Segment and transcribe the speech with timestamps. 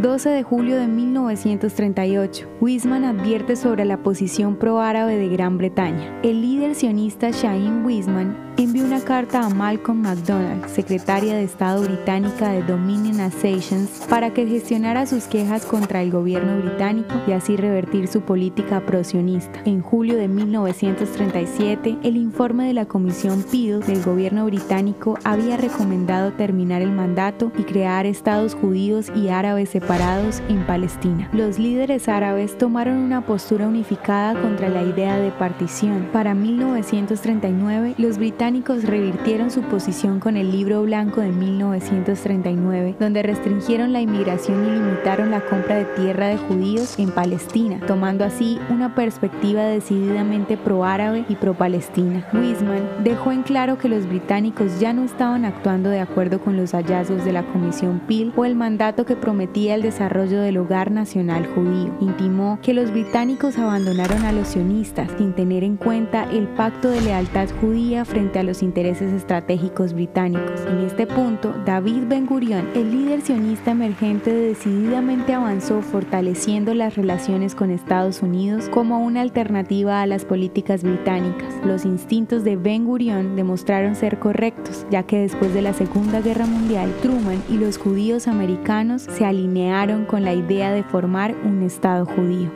[0.00, 2.48] 12 de julio de 1938.
[2.62, 6.18] Wiseman advierte sobre la posición pro-árabe de Gran Bretaña.
[6.22, 12.50] El líder sionista Shahin Wiseman envió una carta a Malcolm MacDonald, secretaria de Estado británica
[12.50, 18.08] de Dominion Assations, para que gestionara sus quejas contra el gobierno británico y así revertir
[18.08, 19.60] su política prosionista.
[19.66, 26.32] En julio de 1937, el informe de la Comisión Peel del gobierno británico había recomendado
[26.32, 31.28] terminar el mandato y crear estados judíos y árabes separados en Palestina.
[31.32, 36.06] Los líderes árabes tomaron una postura unificada contra la idea de partición.
[36.12, 43.92] Para 1939, los británicos revirtieron su posición con el Libro Blanco de 1939, donde restringieron
[43.92, 48.94] la inmigración y limitaron la compra de tierra de judíos en Palestina, tomando así una
[48.94, 52.28] perspectiva decididamente pro-árabe y pro-palestina.
[52.32, 56.74] Wiseman dejó en claro que los británicos ya no estaban actuando de acuerdo con los
[56.74, 61.46] hallazgos de la Comisión Peel o el mandato que prometía el desarrollo del hogar nacional
[61.46, 61.90] judío.
[62.00, 67.00] Intimó que los británicos abandonaron a los sionistas sin tener en cuenta el pacto de
[67.00, 70.60] lealtad judía frente a los intereses estratégicos británicos.
[70.68, 77.54] En este punto, David Ben Gurion, el líder sionista emergente, decididamente avanzó fortaleciendo las relaciones
[77.54, 81.54] con Estados Unidos como una alternativa a las políticas británicas.
[81.64, 86.46] Los instintos de Ben Gurion demostraron ser correctos, ya que después de la Segunda Guerra
[86.46, 89.24] Mundial, Truman y los judíos americanos se
[90.06, 92.50] con la idea de formar un Estado judío.